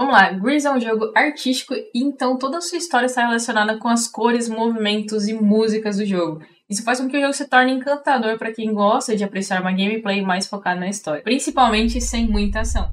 [0.00, 3.76] Vamos lá, Grease é um jogo artístico e então toda a sua história está relacionada
[3.76, 6.42] com as cores, movimentos e músicas do jogo.
[6.70, 9.72] Isso faz com que o jogo se torne encantador para quem gosta de apreciar uma
[9.72, 12.90] gameplay mais focada na história, principalmente sem muita ação.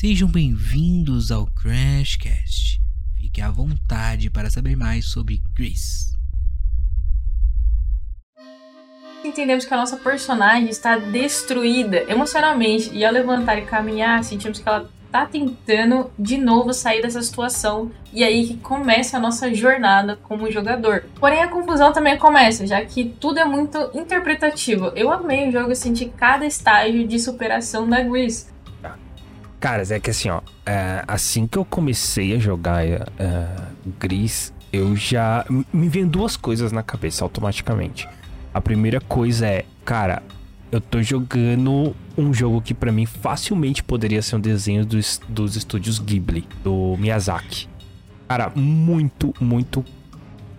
[0.00, 2.80] Sejam bem-vindos ao Crashcast.
[3.16, 6.08] Fique à vontade para saber mais sobre Grease.
[9.24, 14.68] Entendemos que a nossa personagem está destruída emocionalmente e ao levantar e caminhar, sentimos que
[14.68, 20.18] ela tá tentando de novo sair dessa situação e aí que começa a nossa jornada
[20.22, 21.04] como jogador.
[21.18, 24.92] Porém a confusão também começa, já que tudo é muito interpretativo.
[24.94, 28.46] Eu amei o jogo e senti cada estágio de superação da Grease.
[29.60, 33.02] Caras, é que assim, ó, é, assim que eu comecei a jogar é,
[33.98, 35.44] Gris, eu já.
[35.72, 38.08] Me vem duas coisas na cabeça automaticamente.
[38.54, 40.22] A primeira coisa é, cara,
[40.70, 45.56] eu tô jogando um jogo que para mim facilmente poderia ser um desenho dos, dos
[45.56, 47.68] estúdios Ghibli, do Miyazaki.
[48.28, 49.84] Cara, muito, muito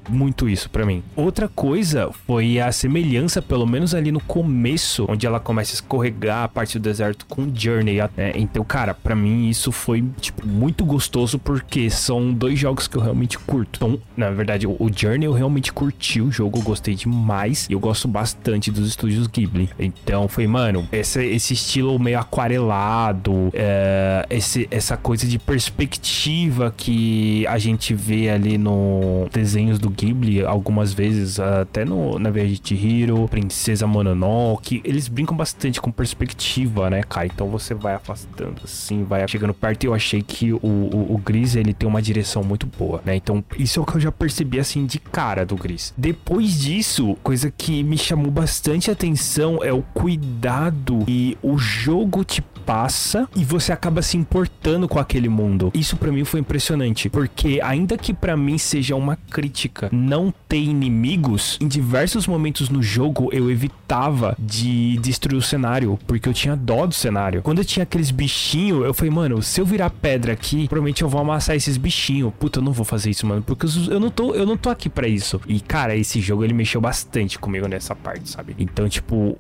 [0.10, 1.04] muito isso para mim.
[1.16, 6.44] Outra coisa foi a semelhança, pelo menos ali no começo, onde ela começa a escorregar
[6.44, 7.98] a parte do deserto com Journey.
[8.16, 8.34] Né?
[8.36, 13.02] Então, cara, para mim isso foi, tipo, muito gostoso porque são dois jogos que eu
[13.02, 13.78] realmente curto.
[13.78, 17.68] Então, na verdade, o Journey eu realmente curti o jogo, gostei demais.
[17.70, 19.70] E eu gosto bastante dos estúdios Ghibli.
[19.80, 27.46] Então, foi, mano, esse, esse estilo meio aquarelado, é, esse, essa coisa de perspectiva que
[27.48, 32.76] a gente vê ali no desenhos do Ghibli algumas vezes, até no, na Viagem de
[32.76, 37.28] Hiro, Princesa Mononoke, eles brincam bastante com perspectiva, né, cara?
[37.28, 41.18] Então você vai afastando assim, vai chegando perto e eu achei que o, o, o
[41.18, 43.16] Gris, ele tem uma direção muito boa, né?
[43.16, 45.94] Então isso é o que eu já percebi assim de cara do Gris.
[45.98, 52.42] Depois disso, coisa que me chamou bastante atenção é o cuidado e o jogo te
[52.70, 55.72] passa e você acaba se importando com aquele mundo.
[55.74, 60.60] Isso para mim foi impressionante, porque ainda que para mim seja uma crítica não ter
[60.60, 66.56] inimigos, em diversos momentos no jogo eu evitava de destruir o cenário, porque eu tinha
[66.56, 67.42] dó do cenário.
[67.42, 71.10] Quando eu tinha aqueles bichinhos, eu falei, mano, se eu virar pedra aqui, provavelmente eu
[71.10, 72.32] vou amassar esses bichinhos.
[72.40, 74.90] Puta, eu não vou fazer isso, mano, porque eu não tô, eu não tô aqui
[74.90, 75.42] para isso.
[75.48, 78.56] E cara, esse jogo ele mexeu bastante comigo nessa parte, sabe?
[78.60, 79.40] Então, tipo,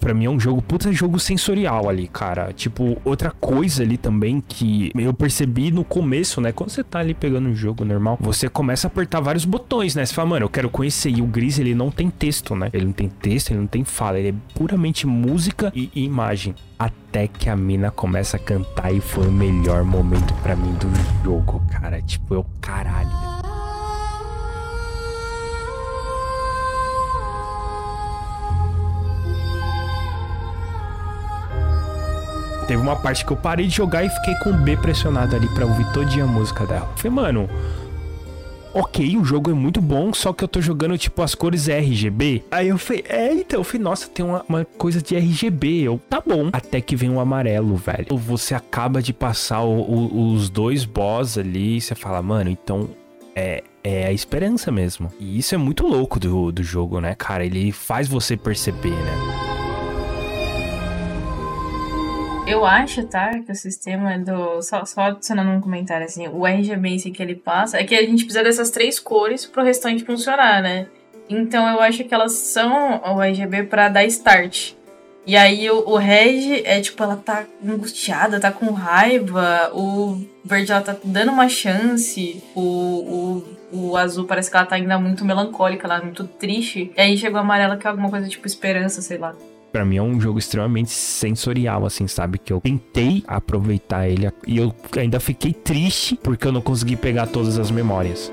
[0.00, 2.52] para mim é um jogo, puta jogo sensorial ali, cara.
[2.64, 6.50] Tipo, outra coisa ali também que eu percebi no começo, né?
[6.50, 10.06] Quando você tá ali pegando um jogo normal, você começa a apertar vários botões né?
[10.06, 11.10] Você fala, mano, eu quero conhecer.
[11.10, 12.70] E o Gris, ele não tem texto, né?
[12.72, 14.18] Ele não tem texto, ele não tem fala.
[14.18, 16.54] Ele é puramente música e, imagem.
[16.78, 20.88] Até que a mina começa a cantar e foi o melhor momento para mim do
[21.22, 22.00] jogo, cara.
[22.00, 23.33] Tipo, eu, caralho.
[32.66, 35.48] Teve uma parte que eu parei de jogar e fiquei com o B pressionado ali
[35.48, 36.90] pra ouvir todinha a música dela.
[36.96, 37.48] Falei, mano,
[38.74, 42.42] ok, o jogo é muito bom, só que eu tô jogando, tipo, as cores RGB.
[42.50, 45.82] Aí eu falei, é, então, eu falei, nossa, tem uma, uma coisa de RGB.
[45.82, 46.48] Eu, tá bom.
[46.52, 48.16] Até que vem o amarelo, velho.
[48.16, 52.88] Você acaba de passar o, o, os dois boss ali, você fala, mano, então
[53.36, 55.12] é, é a esperança mesmo.
[55.20, 57.44] E isso é muito louco do, do jogo, né, cara?
[57.44, 59.43] Ele faz você perceber, né?
[62.46, 64.60] Eu acho, tá, que o sistema do.
[64.60, 68.24] Só, só adicionando um comentário assim, o RGB que ele passa é que a gente
[68.24, 70.86] precisa dessas três cores pro restante funcionar, né?
[71.28, 74.74] Então eu acho que elas são o RGB para dar start.
[75.26, 79.70] E aí o, o é tipo, ela tá angustiada, tá com raiva.
[79.72, 82.42] O verde ela tá dando uma chance.
[82.54, 86.92] O, o, o azul parece que ela tá ainda muito melancólica, ela é muito triste.
[86.94, 89.34] E aí chega o amarelo que é alguma coisa tipo esperança, sei lá
[89.74, 92.38] para mim é um jogo extremamente sensorial, assim, sabe?
[92.38, 97.26] Que eu tentei aproveitar ele e eu ainda fiquei triste porque eu não consegui pegar
[97.26, 98.30] todas as memórias.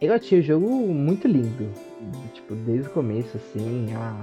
[0.00, 1.68] Eu achei o jogo muito lindo.
[2.34, 4.16] Tipo, desde o começo, assim, a,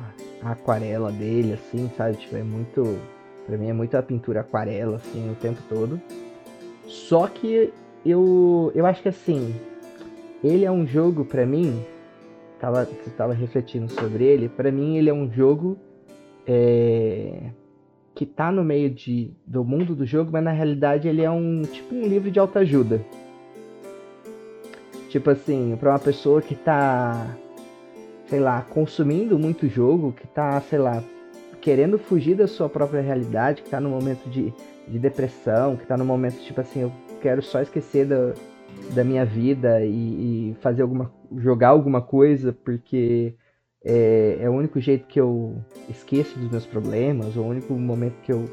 [0.44, 2.18] a aquarela dele, assim, sabe?
[2.18, 3.00] Tipo, é muito.
[3.48, 5.98] Pra mim é muito a pintura aquarela, assim, o tempo todo.
[6.86, 7.72] Só que
[8.06, 9.56] eu, eu acho que assim,
[10.44, 11.84] ele é um jogo para mim,
[12.60, 15.78] tava, você tava refletindo sobre ele, para mim ele é um jogo
[16.48, 17.52] é,
[18.16, 21.62] que tá no meio de, do mundo do jogo, mas na realidade ele é um
[21.62, 23.06] tipo um livro de autoajuda.
[25.10, 27.36] Tipo assim, para uma pessoa que tá,
[28.28, 31.04] sei lá, consumindo muito jogo, que tá, sei lá,
[31.62, 34.54] querendo fugir da sua própria realidade, que tá no momento de,
[34.88, 36.92] de depressão, que tá no momento tipo assim, eu
[37.22, 38.34] quero só esquecer da,
[38.94, 43.36] da minha vida e, e, fazer alguma jogar alguma coisa porque
[43.84, 45.56] É, é o único jeito que eu
[45.88, 48.44] esqueço dos meus problemas, o único momento que eu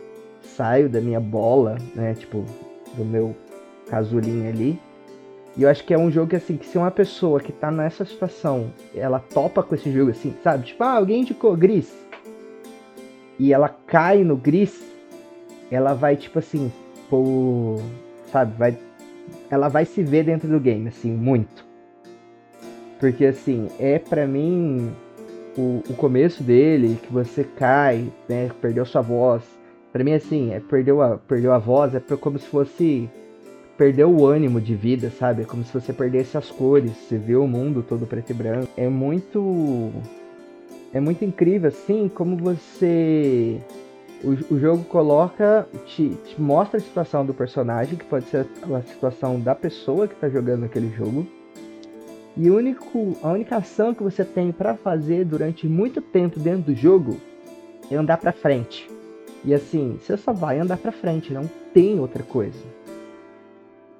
[0.40, 2.14] saio da minha bola, né?
[2.14, 2.44] Tipo,
[2.96, 3.34] do meu
[3.90, 4.78] casulinho ali.
[5.56, 7.70] E eu acho que é um jogo que, assim, que se uma pessoa que tá
[7.70, 10.66] nessa situação, ela topa com esse jogo, assim, sabe?
[10.66, 11.92] Tipo, ah, alguém indicou Gris.
[13.38, 14.80] E ela cai no Gris,
[15.70, 16.70] ela vai, tipo assim,
[17.10, 17.80] por.
[18.30, 18.56] Sabe?
[18.56, 18.78] Vai,
[19.50, 21.64] ela vai se ver dentro do game, assim, muito.
[22.98, 24.92] Porque, assim, é para mim
[25.56, 28.50] o, o começo dele, que você cai, né?
[28.60, 29.42] Perdeu sua voz.
[29.92, 33.08] Pra mim, assim, é, perdeu, a, perdeu a voz, é como se fosse
[33.76, 35.42] perdeu o ânimo de vida, sabe?
[35.42, 38.68] É como se você perdesse as cores, você vê o mundo todo preto e branco.
[38.76, 39.92] É muito.
[40.92, 43.60] É muito incrível, assim, como você.
[44.26, 48.44] O, o jogo coloca, te, te, mostra a situação do personagem, que pode ser
[48.74, 51.24] a situação da pessoa que tá jogando aquele jogo.
[52.36, 56.74] E único, a única ação que você tem para fazer durante muito tempo dentro do
[56.74, 57.18] jogo
[57.88, 58.90] é andar para frente.
[59.44, 62.58] E assim, você só vai andar para frente, não tem outra coisa.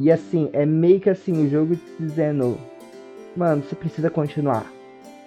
[0.01, 2.59] E assim, é meio que assim, o jogo dizendo,
[3.37, 4.67] mano, você precisa continuar.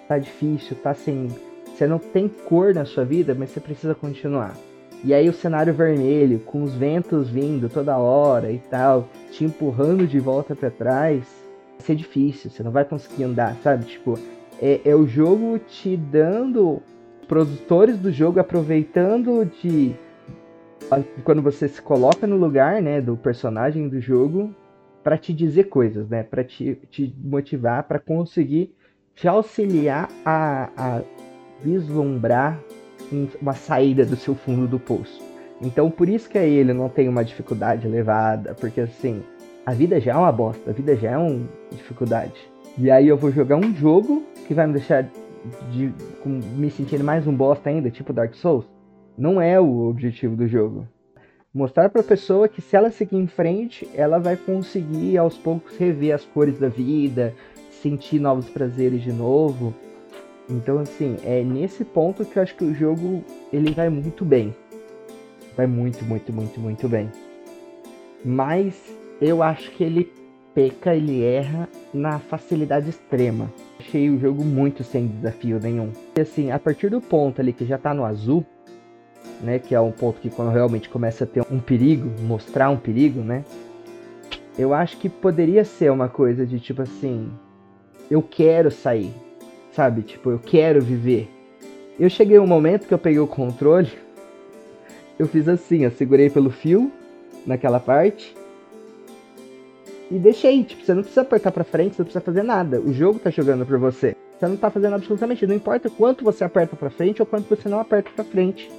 [0.06, 1.28] Tá difícil, tá sem.
[1.74, 4.54] Você não tem cor na sua vida, mas você precisa continuar.
[5.02, 10.06] E aí o cenário vermelho, com os ventos vindo toda hora e tal, te empurrando
[10.06, 11.24] de volta para trás,
[11.78, 13.86] vai ser difícil, você não vai conseguir andar, sabe?
[13.86, 14.18] Tipo,
[14.60, 16.82] é, é o jogo te dando.
[17.26, 19.94] Produtores do jogo aproveitando de
[21.22, 24.52] quando você se coloca no lugar, né, do personagem do jogo
[25.04, 28.74] para te dizer coisas, né, para te, te motivar, para conseguir
[29.14, 31.02] te auxiliar a, a
[31.62, 32.60] vislumbrar
[33.40, 35.20] uma saída do seu fundo do poço.
[35.60, 39.22] Então, por isso que aí ele não tem uma dificuldade elevada, porque assim,
[39.66, 42.50] a vida já é uma bosta, a vida já é uma dificuldade.
[42.78, 45.06] E aí eu vou jogar um jogo que vai me deixar
[45.70, 45.92] de,
[46.22, 48.64] com, me sentindo mais um bosta ainda, tipo Dark Souls
[49.20, 50.88] não é o objetivo do jogo.
[51.52, 55.76] Mostrar para a pessoa que se ela seguir em frente, ela vai conseguir aos poucos
[55.76, 57.34] rever as cores da vida,
[57.82, 59.74] sentir novos prazeres de novo.
[60.50, 64.54] Então assim, é nesse ponto que eu acho que o jogo ele vai muito bem.
[65.56, 67.10] Vai muito, muito, muito, muito bem.
[68.24, 68.74] Mas
[69.20, 70.12] eu acho que ele
[70.54, 73.50] peca, ele erra na facilidade extrema.
[73.78, 75.90] Achei o jogo muito sem desafio nenhum.
[76.16, 78.44] E assim, a partir do ponto ali que já tá no azul,
[79.42, 79.58] né?
[79.58, 83.20] Que é um ponto que quando realmente começa a ter um perigo, mostrar um perigo,
[83.20, 83.44] né?
[84.58, 87.30] Eu acho que poderia ser uma coisa de tipo assim,
[88.10, 89.12] eu quero sair,
[89.72, 90.02] sabe?
[90.02, 91.28] Tipo, eu quero viver.
[91.98, 93.90] Eu cheguei um momento que eu peguei o controle,
[95.18, 96.90] eu fiz assim, eu segurei pelo fio
[97.46, 98.34] naquela parte
[100.10, 100.64] e deixei.
[100.64, 102.80] Tipo, você não precisa apertar para frente, você não precisa fazer nada.
[102.80, 104.16] O jogo tá jogando por você.
[104.38, 107.68] Você não tá fazendo absolutamente, não importa quanto você aperta para frente ou quanto você
[107.68, 108.70] não aperta para frente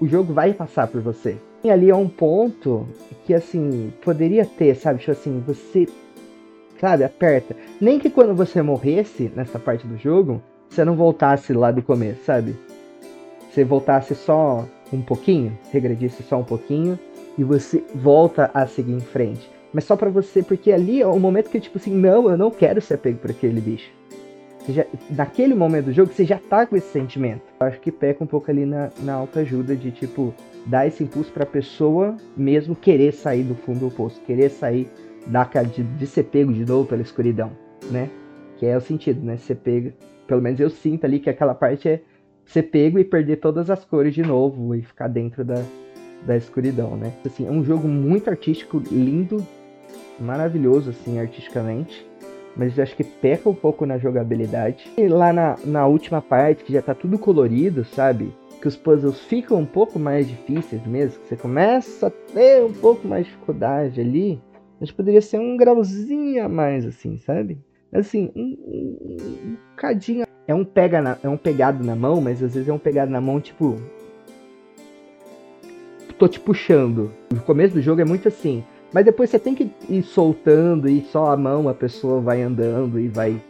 [0.00, 1.36] o jogo vai passar por você.
[1.62, 2.86] E ali é um ponto
[3.24, 5.00] que, assim, poderia ter, sabe?
[5.00, 5.88] Tipo assim, você,
[6.80, 7.56] sabe, aperta.
[7.80, 12.24] Nem que quando você morresse nessa parte do jogo, você não voltasse lá do começo,
[12.24, 12.56] sabe?
[13.50, 16.98] Você voltasse só um pouquinho, regredisse só um pouquinho,
[17.36, 19.48] e você volta a seguir em frente.
[19.72, 22.50] Mas só para você, porque ali é o momento que, tipo assim, não, eu não
[22.50, 23.90] quero ser pego por aquele bicho.
[24.68, 27.42] Já, naquele momento do jogo, você já tá com esse sentimento.
[27.60, 30.34] Eu acho que peca um pouco ali na, na autoajuda de, tipo,
[30.66, 34.88] dar esse impulso pra pessoa mesmo querer sair do fundo do poço, querer sair
[35.28, 37.52] da, de, de ser pego de novo pela escuridão,
[37.90, 38.10] né?
[38.56, 39.36] Que é o sentido, né?
[39.36, 39.92] Ser pego.
[40.26, 42.02] Pelo menos eu sinto ali que aquela parte é
[42.44, 45.62] ser pego e perder todas as cores de novo e ficar dentro da,
[46.26, 47.12] da escuridão, né?
[47.24, 49.46] Assim, é um jogo muito artístico, lindo,
[50.18, 52.08] maravilhoso, assim, artisticamente
[52.58, 54.90] mas eu acho que peca um pouco na jogabilidade.
[54.98, 58.34] E lá na, na última parte, que já tá tudo colorido, sabe?
[58.60, 62.72] Que os puzzles ficam um pouco mais difíceis mesmo, que você começa a ter um
[62.72, 64.42] pouco mais de dificuldade ali,
[64.80, 67.58] mas poderia ser um grauzinho a mais, assim, sabe?
[67.92, 69.16] Assim, um, um,
[69.50, 70.26] um cadinho.
[70.46, 73.10] É um, pega na, é um pegado na mão, mas às vezes é um pegado
[73.10, 73.76] na mão, tipo.
[76.18, 77.12] Tô te puxando.
[77.32, 81.02] O começo do jogo é muito assim mas depois você tem que ir soltando e
[81.02, 83.40] só a mão a pessoa vai andando e vai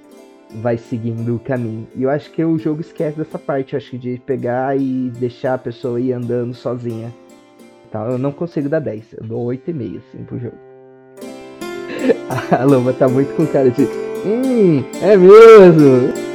[0.63, 1.87] vai seguindo o caminho.
[1.95, 5.11] E eu acho que o jogo esquece dessa parte, eu acho que de pegar e
[5.19, 7.15] deixar a pessoa ir andando sozinha.
[7.87, 10.68] Então, eu não consigo dar 10, eu dou 8,5 assim pro jogo.
[12.51, 13.85] a Loma tá muito com cara de.
[14.25, 16.28] Hum, é mesmo!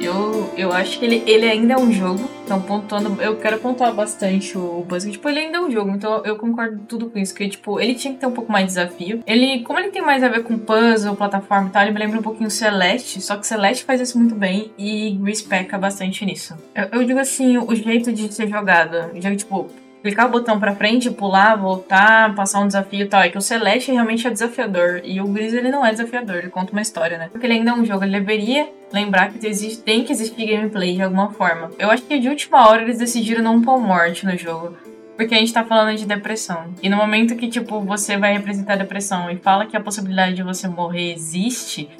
[0.00, 3.22] Eu, eu acho que ele, ele ainda é um jogo estão pontuando.
[3.22, 5.04] Eu quero pontuar bastante o Buzz.
[5.04, 7.34] Tipo, ele ainda é um jogo, então eu concordo tudo com isso.
[7.34, 9.22] Que, tipo, ele tinha que ter um pouco mais de desafio.
[9.26, 12.18] Ele, como ele tem mais a ver com puzzle, plataforma e tal, ele me lembra
[12.18, 13.20] um pouquinho Celeste.
[13.20, 16.56] Só que Celeste faz isso muito bem e Grease peca bastante nisso.
[16.74, 19.10] Eu, eu digo assim, o jeito de ser jogado.
[19.20, 19.70] Já, tipo,
[20.02, 23.22] clicar o botão pra frente, pular, voltar, passar um desafio e tal.
[23.22, 25.00] É que o Celeste realmente é desafiador.
[25.04, 27.28] E o Gris, ele não é desafiador, ele conta uma história, né?
[27.30, 30.94] Porque ele ainda é um jogo, ele deveria lembrar que existe, tem que existir gameplay
[30.94, 31.70] de alguma forma.
[31.78, 34.76] Eu acho que de última hora eles decidiram não pôr morte no jogo.
[35.16, 36.72] Porque a gente tá falando de depressão.
[36.82, 40.42] E no momento que, tipo, você vai representar depressão e fala que a possibilidade de
[40.42, 41.90] você morrer existe,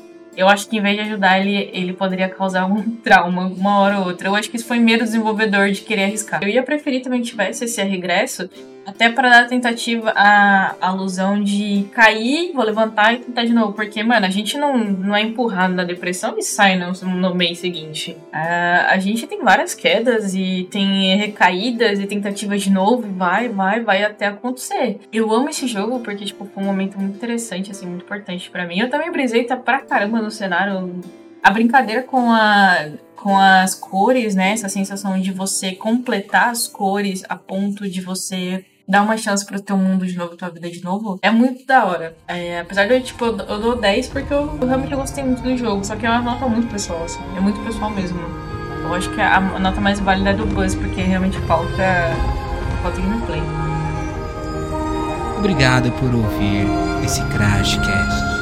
[0.40, 3.98] eu acho que em vez de ajudar ele, ele poderia causar um trauma uma hora
[3.98, 4.28] ou outra.
[4.28, 6.42] Eu acho que isso foi meio desenvolvedor de querer arriscar.
[6.42, 8.48] Eu ia preferir também que tivesse esse regresso,
[8.90, 13.72] até para dar a tentativa, a alusão de cair, vou levantar e tentar de novo.
[13.72, 17.58] Porque, mano, a gente não, não é empurrado na depressão e sai no, no mês
[17.58, 18.16] seguinte.
[18.32, 23.06] a gente tem várias quedas e tem recaídas e tentativas de novo.
[23.06, 25.00] E vai, vai, vai até acontecer.
[25.12, 28.66] Eu amo esse jogo porque, tipo, foi um momento muito interessante, assim, muito importante para
[28.66, 28.80] mim.
[28.80, 31.00] Eu também brisei tá pra caramba no cenário.
[31.42, 34.52] A brincadeira com a com as cores, né?
[34.52, 39.60] Essa sensação de você completar as cores a ponto de você dar uma chance pro
[39.60, 42.16] teu mundo de novo, tua vida de novo, é muito da hora.
[42.26, 45.56] É, apesar de, tipo, eu, eu dou 10 porque eu, eu, realmente gostei muito do
[45.56, 47.20] jogo, só que é uma nota muito pessoal, assim.
[47.36, 48.18] É muito pessoal mesmo.
[48.82, 52.10] Eu acho que a, a nota mais válida é do Buzz, porque realmente falta,
[52.82, 53.42] falta gameplay.
[55.38, 56.66] Obrigado por ouvir
[57.04, 58.40] esse Crashcast.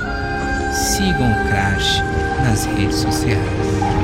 [0.72, 2.02] Sigam o Crash
[2.42, 3.97] nas redes sociais.